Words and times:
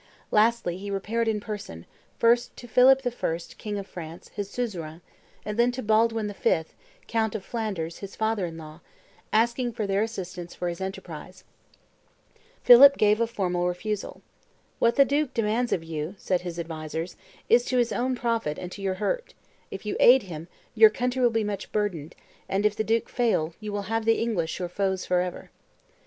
Lastly 0.31 0.79
he 0.79 0.89
repaired 0.89 1.27
in 1.27 1.39
person, 1.39 1.85
first 2.17 2.57
to 2.57 2.67
Philip 2.67 3.03
I., 3.05 3.37
king 3.59 3.77
of 3.77 3.85
France, 3.85 4.29
his 4.29 4.49
suzerain, 4.49 5.01
then 5.45 5.71
to 5.73 5.83
Baldwin 5.83 6.33
V., 6.33 6.63
count 7.07 7.35
of 7.35 7.45
Flanders, 7.45 7.99
his 7.99 8.15
father 8.15 8.47
in 8.47 8.57
law, 8.57 8.79
asking 9.31 9.73
their 9.73 10.01
assistance 10.01 10.55
for 10.55 10.69
his 10.69 10.81
enterprise. 10.81 11.43
Philip 12.63 12.97
gave 12.97 13.21
a 13.21 13.27
formal 13.27 13.67
refusal. 13.67 14.23
"What 14.79 14.95
the 14.95 15.05
duke 15.05 15.35
demands 15.35 15.71
of 15.71 15.83
you," 15.83 16.15
said 16.17 16.41
his 16.41 16.57
advisers, 16.57 17.15
"is 17.47 17.63
to 17.65 17.77
his 17.77 17.91
own 17.91 18.15
profit 18.15 18.57
and 18.57 18.71
to 18.71 18.81
your 18.81 18.95
hurt; 18.95 19.35
if 19.69 19.85
you 19.85 19.95
aid 19.99 20.23
him, 20.23 20.47
your 20.73 20.89
country 20.89 21.21
will 21.21 21.29
be 21.29 21.43
much 21.43 21.71
burdened; 21.71 22.15
and 22.49 22.65
if 22.65 22.75
the 22.75 22.83
duke 22.83 23.07
fail, 23.07 23.53
you 23.59 23.71
will 23.71 23.83
have 23.83 24.05
the 24.05 24.19
English 24.19 24.57
your 24.57 24.67
foes 24.67 25.05
forever." 25.05 25.51